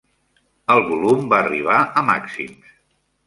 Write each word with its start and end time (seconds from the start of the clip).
El 0.75 0.81
volum 0.87 1.27
va 1.35 1.39
arribar 1.45 1.77
a 2.01 2.05
màxims. 2.09 2.73